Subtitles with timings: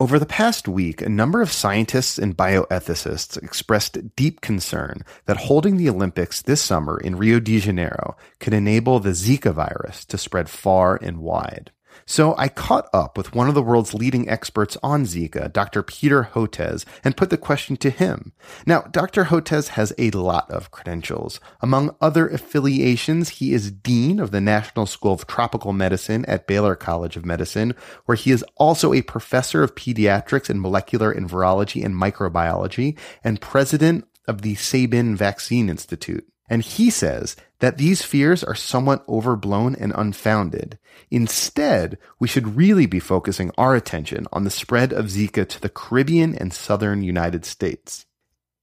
[0.00, 5.76] Over the past week, a number of scientists and bioethicists expressed deep concern that holding
[5.76, 10.50] the Olympics this summer in Rio de Janeiro could enable the Zika virus to spread
[10.50, 11.70] far and wide.
[12.06, 15.82] So I caught up with one of the world's leading experts on Zika, Dr.
[15.82, 18.32] Peter Hotez, and put the question to him.
[18.66, 19.24] Now, Dr.
[19.24, 21.40] Hotez has a lot of credentials.
[21.60, 26.76] Among other affiliations, he is Dean of the National School of Tropical Medicine at Baylor
[26.76, 31.84] College of Medicine, where he is also a professor of pediatrics and molecular and virology
[31.84, 36.26] and microbiology and president of the Sabin Vaccine Institute.
[36.48, 40.78] And he says that these fears are somewhat overblown and unfounded.
[41.10, 45.70] Instead, we should really be focusing our attention on the spread of Zika to the
[45.70, 48.04] Caribbean and southern United States.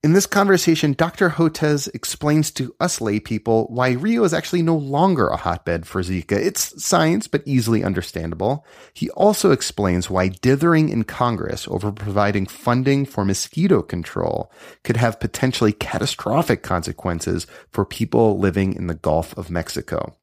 [0.04, 1.30] In this conversation, Dr.
[1.30, 6.02] Hotez explains to us lay people why Rio is actually no longer a hotbed for
[6.02, 6.32] Zika.
[6.32, 8.66] It's science, but easily understandable.
[8.92, 14.50] He also explains why dithering in Congress over providing funding for mosquito control
[14.82, 20.16] could have potentially catastrophic consequences for people living in the Gulf of Mexico.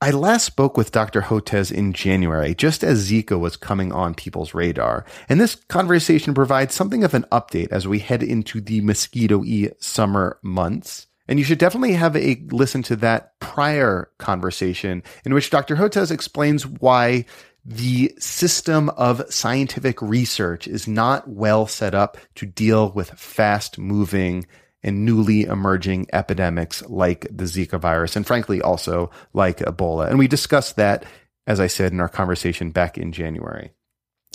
[0.00, 1.22] I last spoke with Dr.
[1.22, 5.04] Hotez in January, just as Zika was coming on people's radar.
[5.28, 9.70] And this conversation provides something of an update as we head into the mosquito y
[9.80, 11.08] summer months.
[11.26, 15.74] And you should definitely have a listen to that prior conversation in which Dr.
[15.74, 17.24] Hotez explains why
[17.64, 24.46] the system of scientific research is not well set up to deal with fast moving
[24.82, 30.08] and newly emerging epidemics like the Zika virus, and frankly, also like Ebola.
[30.08, 31.04] And we discussed that,
[31.46, 33.72] as I said in our conversation back in January.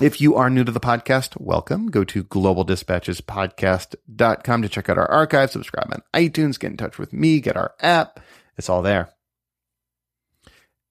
[0.02, 1.92] If you are new to the podcast, welcome.
[1.92, 7.14] Go to globaldispatchespodcast.com to check out our archive, subscribe on iTunes, get in touch with
[7.14, 8.20] me, get our app.
[8.58, 9.14] It's all there.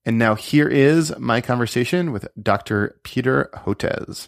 [0.05, 2.99] And now here is my conversation with Dr.
[3.03, 4.27] Peter Hotez.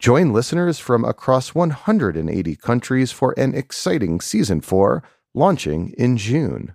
[0.00, 5.02] Join listeners from across 180 countries for an exciting season 4
[5.34, 6.74] launching in June.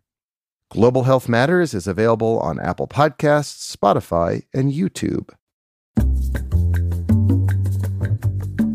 [0.69, 5.31] Global Health Matters is available on Apple Podcasts, Spotify, and YouTube.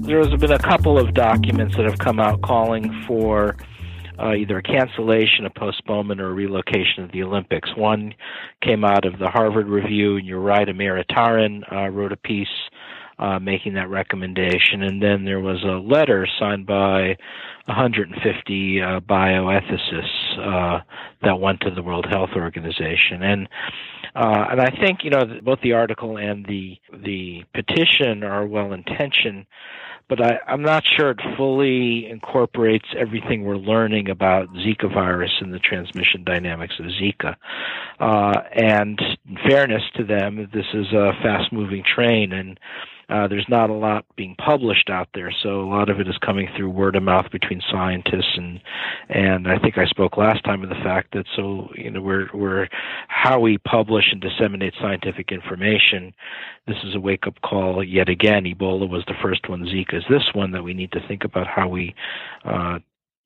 [0.05, 3.57] There's been a couple of documents that have come out calling for
[4.19, 7.71] uh, either a cancellation, a postponement, or a relocation of the Olympics.
[7.77, 8.15] One
[8.65, 12.49] came out of the Harvard Review, and you're right, Amir Attaran uh, wrote a piece
[13.21, 14.83] uh, making that recommendation.
[14.83, 17.17] And then there was a letter signed by
[17.67, 20.81] 150 uh, bioethicists uh,
[21.23, 23.23] that went to the World Health Organization.
[23.23, 23.49] And
[24.17, 28.73] uh, and I think you know both the article and the the petition are well
[28.73, 29.47] intentioned,
[30.09, 35.55] but I, I'm not sure it fully incorporates everything we're learning about Zika virus and
[35.55, 37.37] the transmission dynamics of Zika.
[38.01, 42.59] Uh, and in fairness to them, this is a fast moving train and
[43.11, 46.17] uh, there's not a lot being published out there, so a lot of it is
[46.19, 48.61] coming through word of mouth between scientists and
[49.09, 52.29] and I think I spoke last time of the fact that so you know we're
[52.33, 52.69] we're
[53.09, 56.15] how we publish and disseminate scientific information.
[56.67, 58.45] This is a wake up call yet again.
[58.45, 59.65] Ebola was the first one.
[59.65, 61.95] Zika is this one that we need to think about how we
[62.45, 62.79] uh,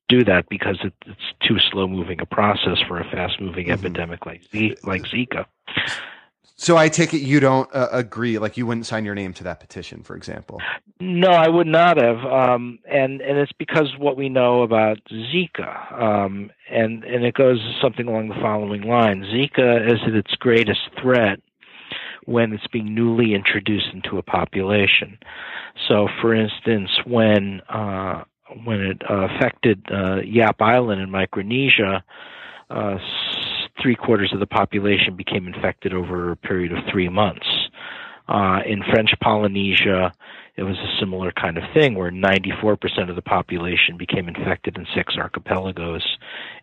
[0.09, 3.85] do that because it, it's too slow moving a process for a fast moving mm-hmm.
[3.85, 5.45] epidemic like Z, like Zika.
[6.57, 9.43] So I take it you don't uh, agree, like you wouldn't sign your name to
[9.43, 10.61] that petition, for example.
[11.01, 16.01] No, I would not have, um, and and it's because what we know about Zika,
[16.01, 20.79] um, and and it goes something along the following lines: Zika is at its greatest
[21.01, 21.41] threat
[22.23, 25.17] when it's being newly introduced into a population.
[25.89, 28.23] So, for instance, when uh,
[28.63, 32.03] when it affected uh, Yap Island in Micronesia.
[32.67, 32.97] Uh,
[33.81, 37.47] three quarters of the population became infected over a period of three months.
[38.27, 40.11] Uh, in French Polynesia,
[40.57, 44.85] it was a similar kind of thing where 94% of the population became infected in
[44.95, 46.03] six archipelagos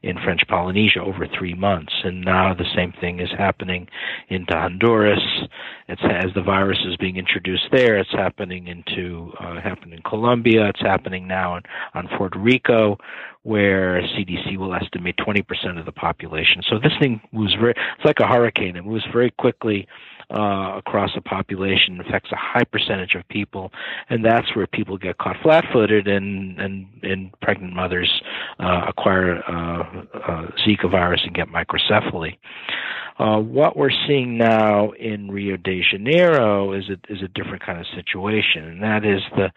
[0.02, 1.93] in French Polynesia over three months.
[2.04, 3.88] And now the same thing is happening
[4.28, 5.22] into Honduras.
[5.88, 7.99] It's as the virus is being introduced there.
[7.99, 10.69] It's happening into uh, happening in Colombia.
[10.69, 11.62] It's happening now on,
[11.94, 12.99] on Puerto Rico,
[13.43, 16.62] where CDC will estimate 20% of the population.
[16.69, 17.72] So this thing moves very.
[17.72, 18.76] It's like a hurricane.
[18.76, 19.87] It moves very quickly
[20.32, 23.70] uh, across a population affects a high percentage of people,
[24.08, 28.10] and that's where people get caught flat-footed, and and, and pregnant mothers
[28.58, 32.39] uh, acquire uh, uh Zika virus and get microcephaly.
[33.19, 37.79] Uh, what we're seeing now in Rio de Janeiro is a, is a different kind
[37.79, 39.50] of situation, and that is the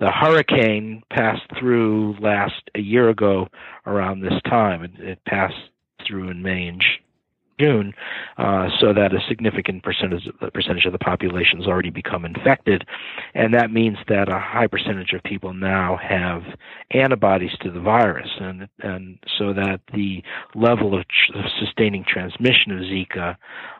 [0.00, 3.48] the hurricane passed through last a year ago
[3.86, 4.82] around this time.
[4.82, 5.54] It, it passed
[6.06, 6.82] through in May and
[7.58, 7.94] June,
[8.38, 12.84] uh, so that a significant percentage percentage of the population has already become infected,
[13.34, 16.42] and that means that a high percentage of people now have
[16.90, 20.22] antibodies to the virus, and and so that the
[20.54, 23.36] level of, tr- sustaining transmission of Zika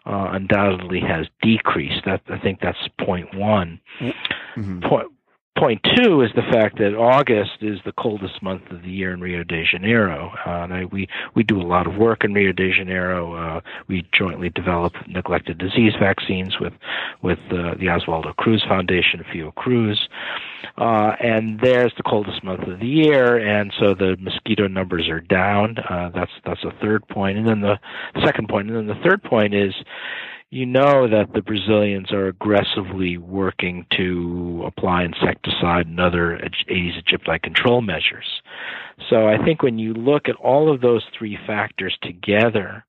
[0.06, 2.04] uh, undoubtedly has decreased.
[2.04, 3.80] That I think that's point one.
[4.00, 4.80] Mm-hmm.
[4.88, 5.08] Point
[5.56, 9.20] point two is the fact that August is the coldest month of the year in
[9.20, 10.32] Rio de Janeiro.
[10.46, 13.34] Uh, and I, we we do a lot of work in Rio de Janeiro.
[13.34, 16.72] Uh, we jointly develop neglected disease vaccines with
[17.22, 19.96] with uh, the Oswaldo Cruz Foundation, Fiocruz,
[20.78, 25.20] uh, and there's the coldest month of the year, and so the mosquito numbers are
[25.20, 25.78] down.
[25.78, 27.78] Uh, that's that's a third point, and then the
[28.24, 29.74] second point, and then the third point is
[30.50, 37.42] you know that the Brazilians are aggressively working to apply insecticide and other Aedes aegypti
[37.42, 38.42] control measures.
[39.10, 42.84] So I think when you look at all of those three factors together,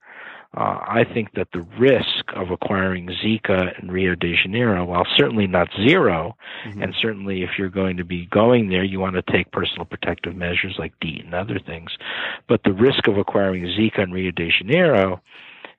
[0.56, 5.46] uh, I think that the risk of acquiring Zika in Rio de Janeiro, while certainly
[5.46, 6.82] not 0 mm-hmm.
[6.82, 10.36] and certainly if you're going to be going there, you want to take personal protective
[10.36, 11.92] measures like DEET and other things,
[12.48, 15.22] but the risk of acquiring Zika in Rio de Janeiro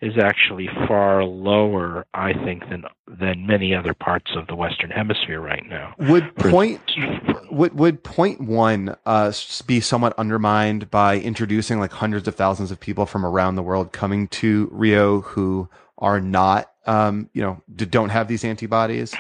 [0.01, 5.41] is actually far lower, I think, than than many other parts of the Western Hemisphere
[5.41, 5.95] right now.
[5.99, 6.81] Would point
[7.51, 9.33] would would point one uh,
[9.67, 13.93] be somewhat undermined by introducing like hundreds of thousands of people from around the world
[13.93, 15.69] coming to Rio who
[15.99, 19.15] are not, um, you know, don't have these antibodies?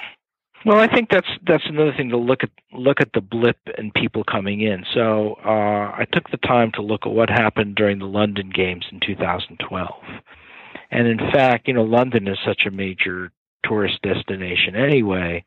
[0.64, 3.94] Well, I think that's that's another thing to look at look at the blip and
[3.94, 4.84] people coming in.
[4.92, 8.84] So uh, I took the time to look at what happened during the London Games
[8.90, 9.90] in 2012.
[10.90, 13.30] And in fact, you know, London is such a major
[13.64, 15.44] tourist destination anyway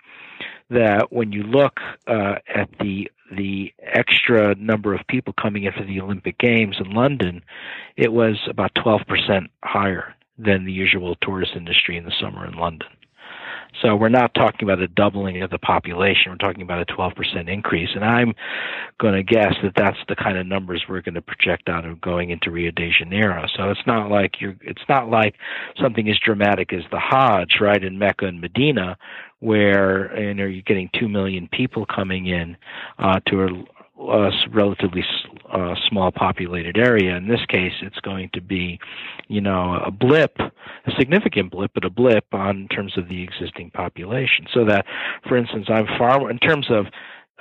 [0.69, 5.85] that when you look uh, at the the extra number of people coming in for
[5.85, 7.41] the Olympic Games in London,
[7.95, 12.89] it was about 12% higher than the usual tourist industry in the summer in London.
[13.81, 16.31] So we're not talking about a doubling of the population.
[16.31, 17.89] We're talking about a 12% increase.
[17.95, 18.33] And I'm
[18.99, 22.01] going to guess that that's the kind of numbers we're going to project out of
[22.01, 23.45] going into Rio de Janeiro.
[23.55, 25.35] So it's not like you're, it's not like
[25.81, 28.97] something as dramatic as the Hajj, right, in Mecca and Medina,
[29.39, 32.55] where you know you're getting two million people coming in
[32.99, 33.65] uh, to
[33.99, 35.03] a, a relatively
[35.53, 37.15] uh, small populated area.
[37.15, 38.79] In this case, it's going to be,
[39.27, 43.71] you know, a blip, a significant blip, but a blip on terms of the existing
[43.71, 44.45] population.
[44.53, 44.85] So that,
[45.27, 46.85] for instance, I'm far in terms of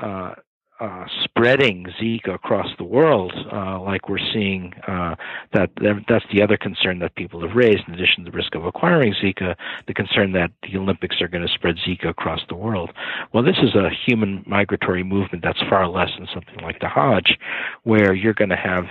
[0.03, 0.35] uh,
[0.81, 1.05] uh,
[1.41, 4.75] spreading Zika across the world, uh, like we're seeing.
[4.87, 5.15] Uh,
[5.55, 5.71] that
[6.07, 7.89] that's the other concern that people have raised.
[7.89, 9.57] In addition to the risk of acquiring Zika,
[9.87, 12.91] the concern that the Olympics are going to spread Zika across the world.
[13.33, 17.39] Well, this is a human migratory movement that's far less than something like the Hajj,
[17.85, 18.85] where you're going to have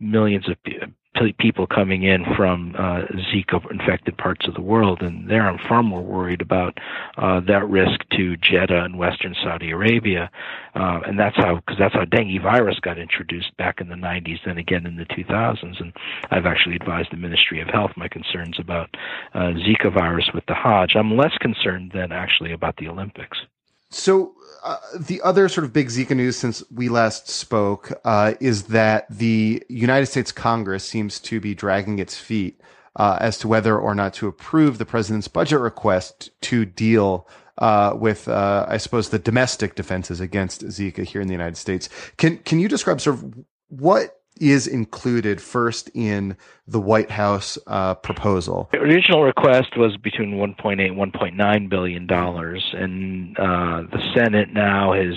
[0.00, 0.56] millions of
[1.38, 5.82] people coming in from uh, Zika infected parts of the world, and there I'm far
[5.82, 6.78] more worried about
[7.16, 10.30] uh, that risk to Jeddah and Western Saudi Arabia,
[10.74, 14.38] uh, and that's how because that's how dengue virus got introduced back in the 90s,
[14.44, 15.92] then again in the 2000s, and
[16.30, 18.90] I've actually advised the Ministry of Health my concerns about
[19.34, 20.96] uh, Zika virus with the Hajj.
[20.96, 23.38] I'm less concerned than actually about the Olympics.
[23.94, 28.64] So uh, the other sort of big Zika news since we last spoke uh, is
[28.64, 32.60] that the United States Congress seems to be dragging its feet
[32.96, 37.94] uh, as to whether or not to approve the president's budget request to deal uh,
[37.94, 41.88] with, uh, I suppose, the domestic defenses against Zika here in the United States.
[42.16, 43.34] Can can you describe sort of
[43.68, 46.36] what is included first in
[46.66, 48.68] the White House uh, proposal.
[48.72, 54.92] The original request was between 1.8 and 1.9 billion dollars, and uh, the Senate now
[54.92, 55.14] has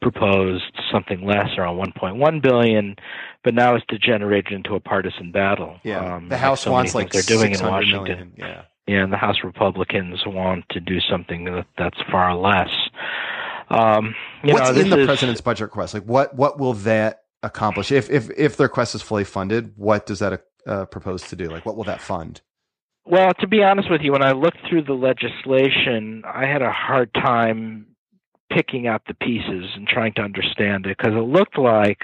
[0.00, 2.96] proposed something less, around 1.1 billion.
[3.44, 5.78] But now it's degenerated into a partisan battle.
[5.84, 8.02] Yeah, um, the House so wants like they're doing in Washington.
[8.02, 8.32] Million.
[8.36, 8.62] Yeah.
[8.86, 12.70] Yeah, and the House Republicans want to do something that, that's far less.
[13.68, 15.92] Um, What's know, in the is, president's budget request?
[15.92, 19.72] Like, what what will that accomplish if if if their quest is fully funded?
[19.76, 21.48] What does that uh, propose to do?
[21.48, 22.40] Like, what will that fund?
[23.04, 26.70] Well, to be honest with you, when I looked through the legislation, I had a
[26.70, 27.86] hard time
[28.52, 32.00] picking out the pieces and trying to understand it because it looked like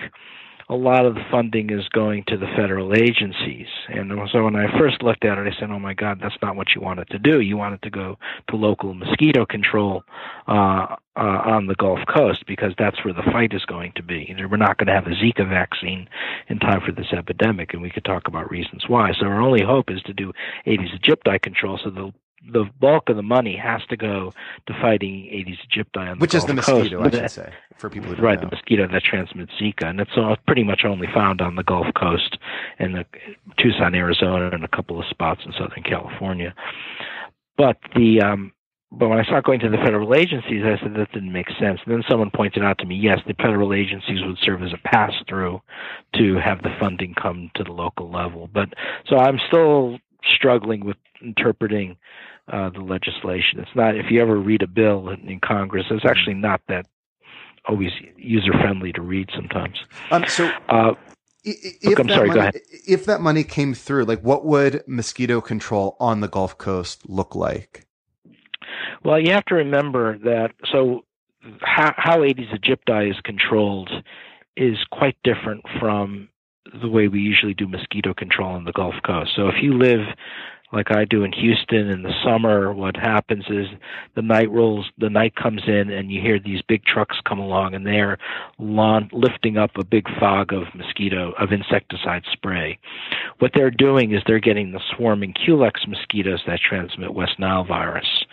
[0.68, 3.66] a lot of the funding is going to the federal agencies.
[3.88, 6.56] And so when I first looked at it, I said, oh my God, that's not
[6.56, 7.40] what you wanted to do.
[7.40, 8.18] You wanted to go
[8.48, 10.04] to local mosquito control
[10.48, 14.34] uh, uh, on the Gulf Coast because that's where the fight is going to be.
[14.50, 16.08] We're not going to have a Zika vaccine
[16.48, 19.12] in time for this epidemic, and we could talk about reasons why.
[19.12, 20.32] So our only hope is to do
[20.66, 22.12] Aedes aegypti control so the
[22.52, 24.32] the bulk of the money has to go
[24.66, 27.90] to fighting Aedes aegypti on the which Gulf is the mosquito, I should say, for
[27.90, 28.48] people who right, know.
[28.48, 31.86] the mosquito that transmits Zika, and it's all pretty much only found on the Gulf
[31.98, 32.38] Coast
[32.78, 33.06] and the
[33.58, 36.54] Tucson, Arizona, and a couple of spots in Southern California.
[37.56, 38.52] But the um,
[38.98, 41.80] but when I started going to the federal agencies, I said that didn't make sense.
[41.84, 44.88] And then someone pointed out to me, yes, the federal agencies would serve as a
[44.88, 45.60] pass through
[46.16, 48.48] to have the funding come to the local level.
[48.52, 48.68] But
[49.08, 49.98] so I'm still
[50.36, 51.96] struggling with interpreting
[52.52, 53.60] uh, the legislation.
[53.60, 56.86] It's not if you ever read a bill in, in Congress, it's actually not that
[57.66, 59.78] always user friendly to read sometimes.
[60.10, 60.50] Um, so.
[60.68, 60.94] Uh,
[61.46, 62.60] if I'm that sorry, money, go ahead.
[62.86, 67.34] If that money came through, like what would mosquito control on the Gulf Coast look
[67.34, 67.86] like?
[69.04, 70.52] Well, you have to remember that.
[70.72, 71.04] So,
[71.60, 73.90] how, how Aedes aegypti is controlled
[74.56, 76.30] is quite different from
[76.80, 79.32] the way we usually do mosquito control on the Gulf Coast.
[79.36, 80.06] So, if you live
[80.74, 83.66] like I do in Houston in the summer, what happens is
[84.14, 87.74] the night rolls, the night comes in, and you hear these big trucks come along,
[87.74, 88.18] and they're
[88.58, 92.78] lawn, lifting up a big fog of mosquito of insecticide spray.
[93.38, 98.24] What they're doing is they're getting the swarming Culex mosquitoes that transmit West Nile virus.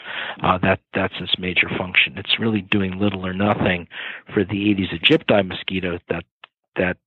[0.43, 2.17] Uh, that that's its major function.
[2.17, 3.88] It's really doing little or nothing
[4.33, 6.24] for the Aedes aegypti mosquito that
[6.75, 6.98] that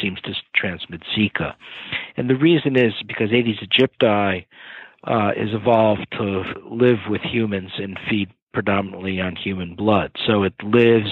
[0.00, 1.54] seems to transmit Zika.
[2.16, 4.46] And the reason is because Aedes aegypti
[5.04, 10.10] uh, is evolved to live with humans and feed predominantly on human blood.
[10.26, 11.10] So it lives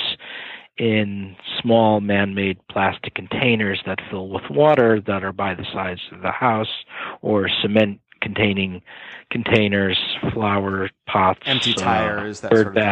[0.76, 6.22] in small man-made plastic containers that fill with water that are by the sides of
[6.22, 6.84] the house
[7.20, 8.82] or cement containing
[9.30, 9.98] containers,
[10.32, 12.82] flower pots, empty uh, tires, that bird sort of thing.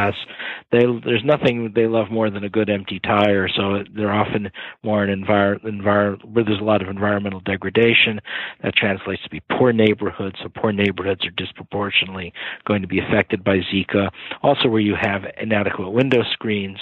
[0.77, 3.49] They, there's nothing they love more than a good empty tire.
[3.49, 4.51] So they're often
[4.83, 8.21] more in envir- envir- where there's a lot of environmental degradation.
[8.63, 10.37] That translates to be poor neighborhoods.
[10.43, 12.33] So poor neighborhoods are disproportionately
[12.67, 14.11] going to be affected by Zika.
[14.43, 16.79] Also, where you have inadequate window screens.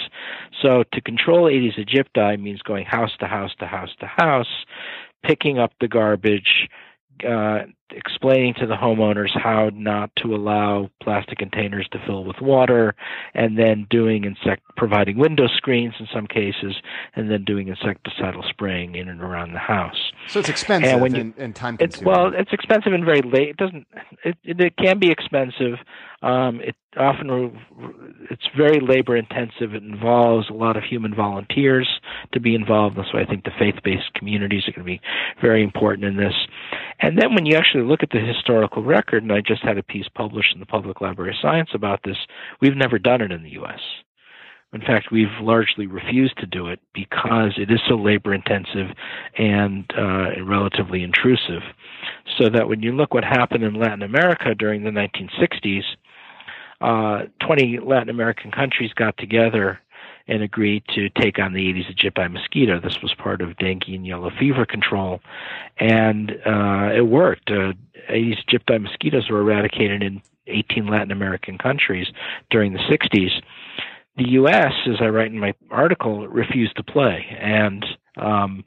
[0.61, 4.65] So to control Aedes aegypti means going house to house to house to house,
[5.23, 6.69] picking up the garbage,
[7.27, 7.59] uh,
[7.91, 12.95] explaining to the homeowners how not to allow plastic containers to fill with water,
[13.33, 16.75] and then doing insect providing window screens in some cases,
[17.15, 20.11] and then doing insecticidal spraying in and around the house.
[20.27, 22.13] So it's expensive And and, when you- and time It's consuming.
[22.19, 23.49] well, it's expensive and very late.
[23.49, 23.87] It doesn't.
[24.23, 25.77] It, it, it can be expensive.
[26.25, 27.55] Um, it often
[28.31, 29.75] it's very labor intensive.
[29.75, 31.87] It involves a lot of human volunteers
[32.33, 32.97] to be involved.
[32.97, 35.01] That's why I think the faith based communities are going to be
[35.39, 36.33] very important in this.
[36.99, 39.83] And then when you actually look at the historical record, and I just had a
[39.83, 42.17] piece published in the Public Library of Science about this,
[42.59, 43.81] we've never done it in the U.S.
[44.73, 48.87] In fact, we've largely refused to do it because it is so labor intensive
[49.37, 51.61] and uh, relatively intrusive.
[52.37, 55.83] So that when you look what happened in Latin America during the 1960s,
[56.81, 59.79] uh, 20 Latin American countries got together
[60.27, 62.79] and agreed to take on the Aedes aegypti mosquito.
[62.79, 65.21] This was part of dengue and yellow fever control,
[65.77, 67.51] and uh, it worked.
[67.51, 67.73] Uh,
[68.09, 72.07] Aedes aegypti mosquitoes were eradicated in 18 Latin American countries
[72.49, 73.41] during the 60s.
[74.17, 77.85] The U.S., as I write in my article, refused to play, and
[78.17, 78.63] um,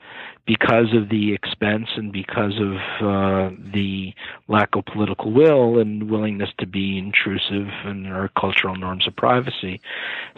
[0.46, 2.74] because of the expense and because of
[3.06, 4.12] uh, the
[4.48, 9.80] lack of political will and willingness to be intrusive in our cultural norms of privacy.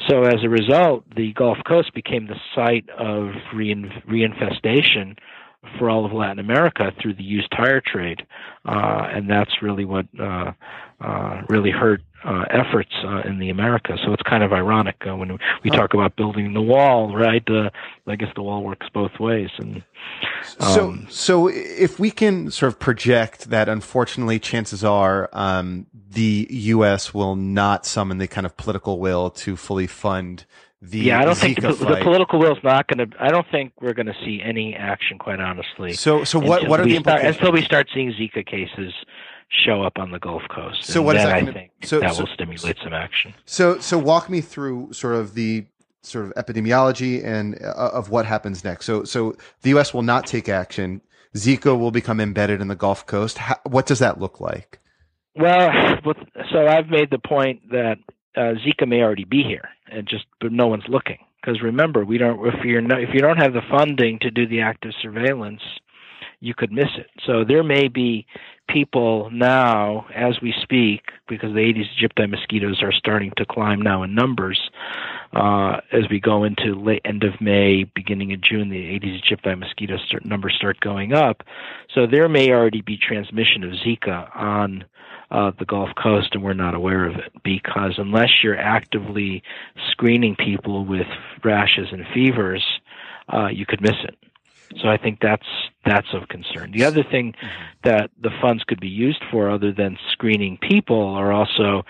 [0.08, 5.16] So, as a result, the Gulf Coast became the site of rein- reinfestation
[5.78, 8.26] for all of Latin America through the used tire trade,
[8.64, 10.52] uh, and that's really what uh,
[11.00, 14.00] uh, really hurt uh, efforts uh, in the Americas.
[14.04, 17.42] So it's kind of ironic uh, when we talk about building the wall, right?
[17.48, 17.70] Uh,
[18.06, 19.82] I guess the wall works both ways, and
[20.42, 26.46] so, um, so if we can sort of project that, unfortunately, chances are um, the
[26.50, 27.12] U.S.
[27.12, 30.46] will not summon the kind of political will to fully fund
[30.82, 33.16] the yeah, I don't Zika think the, the political will is not going to.
[33.22, 35.92] I don't think we're going to see any action, quite honestly.
[35.92, 36.66] so, so what?
[36.68, 38.92] What are the start, until we start seeing Zika cases
[39.66, 40.84] show up on the Gulf Coast?
[40.84, 43.34] So And what is that I gonna- think so- that so- will stimulate some action.
[43.44, 45.66] So, so walk me through sort of the
[46.02, 48.86] sort of epidemiology and uh, of what happens next.
[48.86, 49.92] So, so the U.S.
[49.92, 51.02] will not take action.
[51.36, 53.36] Zika will become embedded in the Gulf Coast.
[53.36, 54.78] How, what does that look like?
[55.36, 55.70] Well,
[56.50, 57.98] so I've made the point that
[58.36, 61.18] uh, Zika may already be here, and just but no one's looking.
[61.40, 64.60] Because remember, we don't if you're if you don't have the funding to do the
[64.60, 65.62] active surveillance,
[66.40, 67.08] you could miss it.
[67.26, 68.26] So there may be
[68.68, 74.02] people now, as we speak, because the Aedes aegypti mosquitoes are starting to climb now
[74.02, 74.70] in numbers.
[75.32, 79.58] Uh, as we go into late end of May, beginning of June, the Aedes aegypti
[79.58, 81.42] mosquito start, numbers start going up.
[81.94, 84.84] So there may already be transmission of Zika on
[85.30, 89.42] uh, the Gulf Coast, and we're not aware of it because unless you're actively
[89.90, 91.06] screening people with
[91.44, 92.64] rashes and fevers,
[93.32, 94.16] uh, you could miss it.
[94.80, 95.46] So I think that's
[95.84, 96.70] that's of concern.
[96.70, 97.48] The other thing mm-hmm.
[97.82, 101.82] that the funds could be used for, other than screening people, are also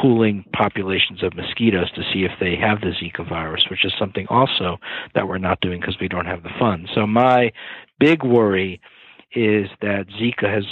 [0.00, 4.26] pooling populations of mosquitoes to see if they have the Zika virus, which is something
[4.30, 4.78] also
[5.14, 6.90] that we're not doing because we don't have the funds.
[6.94, 7.52] So my
[8.00, 8.80] big worry
[9.34, 10.64] is that Zika has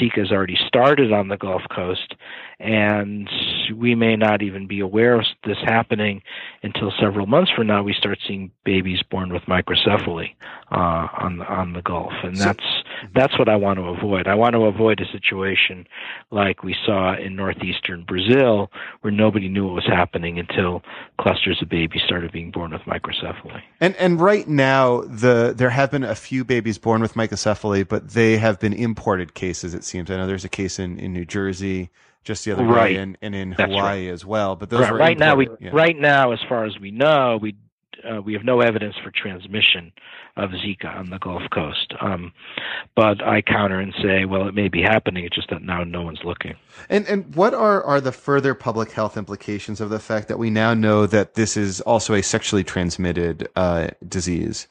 [0.00, 2.14] Zika has already started on the Gulf Coast,
[2.60, 3.28] and
[3.74, 6.22] we may not even be aware of this happening
[6.62, 7.82] until several months from now.
[7.82, 10.34] We start seeing babies born with microcephaly
[10.70, 12.81] uh, on the, on the Gulf, and so, that's
[13.14, 14.26] that's what I want to avoid.
[14.26, 15.86] I want to avoid a situation
[16.30, 20.82] like we saw in northeastern Brazil, where nobody knew what was happening until
[21.20, 23.62] clusters of babies started being born with microcephaly.
[23.80, 28.10] And and right now, the there have been a few babies born with microcephaly, but
[28.10, 29.74] they have been imported cases.
[29.74, 30.10] It seems.
[30.10, 31.90] I know there's a case in in New Jersey
[32.24, 32.94] just the other right.
[32.94, 34.12] day, and, and in That's Hawaii right.
[34.12, 34.56] as well.
[34.56, 35.70] But those right, right now, we yeah.
[35.72, 37.56] right now, as far as we know, we
[38.04, 39.92] uh, we have no evidence for transmission
[40.36, 41.94] of Zika on the Gulf Coast.
[42.00, 42.32] Um,
[42.96, 45.24] but I counter and say, well, it may be happening.
[45.24, 46.54] It's just that now no one's looking.
[46.88, 50.50] And and what are are the further public health implications of the fact that we
[50.50, 54.68] now know that this is also a sexually transmitted uh, disease?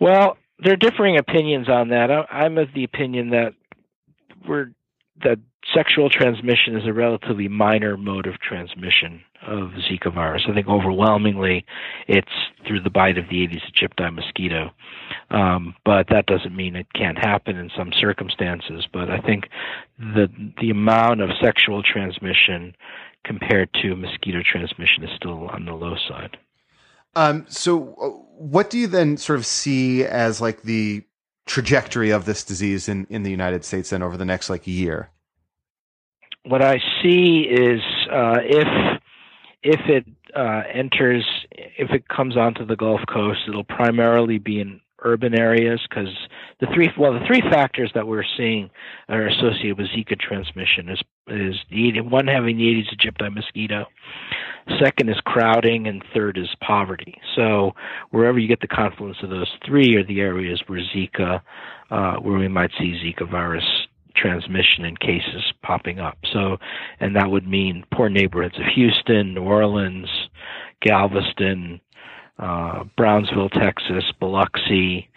[0.00, 2.10] Well, there are differing opinions on that.
[2.30, 3.54] I'm of the opinion that
[4.48, 4.72] we're
[5.24, 5.38] that
[5.74, 10.42] sexual transmission is a relatively minor mode of transmission of Zika virus.
[10.48, 11.64] I think overwhelmingly
[12.08, 12.28] it's
[12.66, 14.70] through the bite of the Aedes aegypti mosquito.
[15.30, 18.86] Um, but that doesn't mean it can't happen in some circumstances.
[18.92, 19.48] But I think
[19.98, 20.28] the
[20.60, 22.74] the amount of sexual transmission
[23.24, 26.36] compared to mosquito transmission is still on the low side.
[27.16, 31.02] Um, so, uh, what do you then sort of see as like the
[31.46, 35.10] trajectory of this disease in, in the United States then over the next like year?
[36.44, 37.80] What I see is
[38.12, 38.95] uh, if
[39.66, 44.80] if it uh, enters, if it comes onto the Gulf Coast, it'll primarily be in
[45.04, 46.08] urban areas because
[46.60, 48.70] the three well the three factors that we're seeing
[49.08, 53.86] are associated with Zika transmission is is the one having the Aedes aegypti mosquito,
[54.80, 57.20] second is crowding, and third is poverty.
[57.34, 57.72] So
[58.10, 61.40] wherever you get the confluence of those three are the areas where Zika,
[61.90, 63.64] uh, where we might see Zika virus
[64.16, 66.18] transmission and cases popping up.
[66.32, 66.56] So,
[67.00, 70.08] and that would mean poor neighborhoods of Houston, New Orleans,
[70.80, 71.80] Galveston,
[72.38, 75.08] uh, Brownsville, Texas, Biloxi,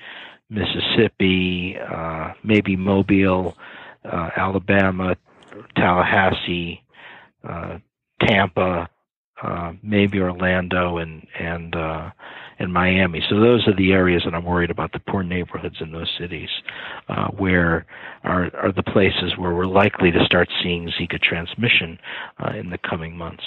[0.49, 3.55] Mississippi, uh, maybe Mobile,
[4.05, 5.15] uh, Alabama,
[5.75, 6.83] Tallahassee,
[7.47, 7.77] uh,
[8.25, 8.89] Tampa,
[9.41, 12.09] uh, maybe Orlando, and and uh,
[12.59, 13.23] and Miami.
[13.29, 14.91] So those are the areas that I'm worried about.
[14.91, 16.49] The poor neighborhoods in those cities,
[17.07, 17.85] uh, where
[18.23, 21.97] are are the places where we're likely to start seeing Zika transmission
[22.39, 23.43] uh, in the coming months.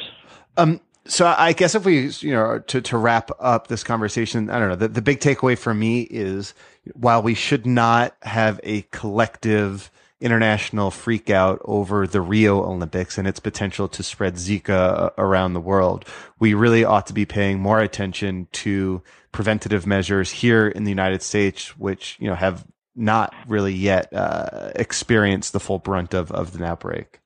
[0.57, 4.59] Um, so I guess if we, you know, to, to wrap up this conversation, I
[4.59, 6.55] don't know, the, the big takeaway for me is
[6.95, 9.91] while we should not have a collective
[10.23, 16.05] international freakout over the Rio Olympics and its potential to spread Zika around the world,
[16.39, 21.23] we really ought to be paying more attention to preventative measures here in the United
[21.23, 26.57] States, which, you know, have not really yet uh, experienced the full brunt of, of
[26.57, 27.22] the outbreak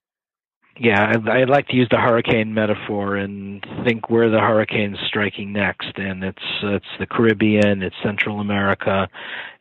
[0.79, 5.53] yeah, I, would like to use the hurricane metaphor and think where the hurricane's striking
[5.53, 9.09] next, and it's it's the Caribbean, it's Central America,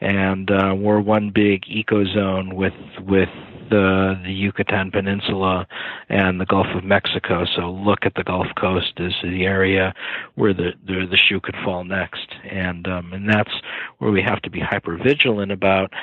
[0.01, 3.29] and uh, we're one big ecozone with with
[3.69, 5.65] the the Yucatan Peninsula
[6.09, 7.45] and the Gulf of Mexico.
[7.55, 9.93] So look at the Gulf Coast as the area
[10.35, 13.53] where the the, the shoe could fall next, and um, and that's
[13.99, 15.93] where we have to be hyper vigilant about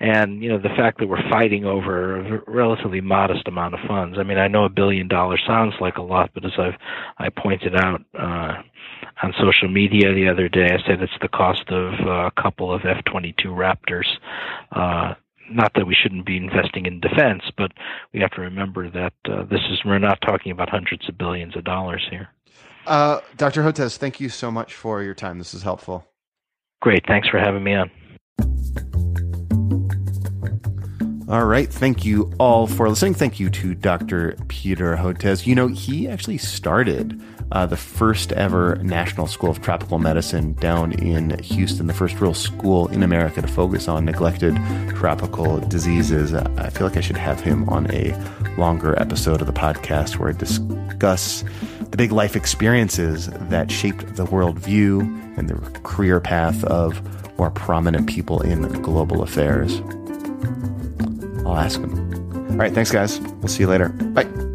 [0.00, 4.16] and you know the fact that we're fighting over a relatively modest amount of funds.
[4.18, 6.78] I mean, I know a billion dollars sounds like a lot, but as I've
[7.18, 8.62] I pointed out uh,
[9.22, 12.72] on social media the other day, I said it's the cost of uh, a couple
[12.72, 14.06] of F-22 Raptors.
[14.72, 15.14] Uh,
[15.50, 17.72] not that we shouldn't be investing in defense, but
[18.12, 21.56] we have to remember that uh, this is we're not talking about hundreds of billions
[21.56, 22.28] of dollars here.
[22.86, 23.62] Uh, Dr.
[23.62, 25.38] Hotez, thank you so much for your time.
[25.38, 26.06] This is helpful.
[26.80, 27.04] Great.
[27.06, 27.90] Thanks for having me on.
[31.28, 31.70] All right.
[31.70, 33.12] Thank you all for listening.
[33.12, 34.34] Thank you to Dr.
[34.48, 35.46] Peter Hotez.
[35.46, 37.20] You know, he actually started
[37.52, 42.32] uh, the first ever National School of Tropical Medicine down in Houston, the first real
[42.32, 44.56] school in America to focus on neglected
[44.94, 46.32] tropical diseases.
[46.32, 48.16] I feel like I should have him on a
[48.56, 51.44] longer episode of the podcast where I discuss
[51.90, 55.02] the big life experiences that shaped the worldview
[55.36, 57.02] and the career path of
[57.38, 59.82] more prominent people in global affairs.
[61.48, 61.92] I'll ask him.
[62.50, 63.20] All right, thanks, guys.
[63.20, 63.88] We'll see you later.
[63.88, 64.47] Bye.